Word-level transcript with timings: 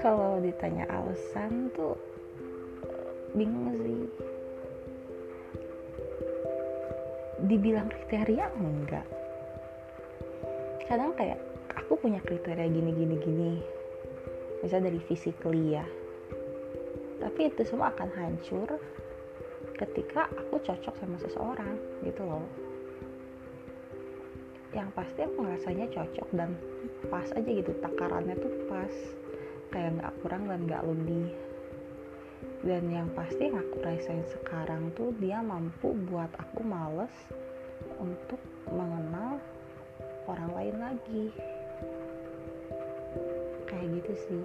kalau 0.00 0.40
ditanya 0.40 0.88
alasan 0.88 1.68
tuh 1.76 1.96
bingung 3.36 3.76
sih. 3.80 4.04
Dibilang 7.44 7.88
kriteria 7.88 8.46
enggak. 8.56 9.06
Kadang 10.88 11.12
kayak 11.16 11.40
aku 11.72 11.96
punya 12.00 12.20
kriteria 12.24 12.68
gini 12.68 12.90
gini 12.92 13.16
gini. 13.20 13.52
Misalnya 14.60 14.92
dari 14.92 15.00
physically 15.04 15.76
ya 15.78 15.84
tapi 17.20 17.52
itu 17.52 17.62
semua 17.68 17.92
akan 17.92 18.08
hancur 18.16 18.68
ketika 19.76 20.28
aku 20.32 20.56
cocok 20.60 20.94
sama 20.96 21.16
seseorang 21.20 21.76
gitu 22.04 22.24
loh 22.24 22.44
yang 24.70 24.90
pasti 24.94 25.26
aku 25.26 25.42
ngerasanya 25.42 25.86
cocok 25.90 26.28
dan 26.34 26.54
pas 27.10 27.26
aja 27.34 27.50
gitu 27.50 27.72
takarannya 27.82 28.38
tuh 28.38 28.52
pas. 28.70 28.94
Kayak 29.70 30.02
nggak 30.02 30.14
kurang 30.22 30.50
dan 30.50 30.60
nggak 30.66 30.86
lebih. 30.86 31.30
Dan 32.60 32.92
yang 32.92 33.08
pasti 33.16 33.48
yang 33.48 33.56
aku 33.56 33.76
rasain 33.80 34.24
sekarang 34.30 34.92
tuh 34.94 35.14
dia 35.18 35.40
mampu 35.40 35.96
buat 36.08 36.30
aku 36.36 36.60
males 36.62 37.12
untuk 37.98 38.40
mengenal 38.68 39.40
orang 40.28 40.50
lain 40.54 40.76
lagi. 40.78 41.24
Kayak 43.66 43.86
gitu 44.02 44.12
sih 44.28 44.42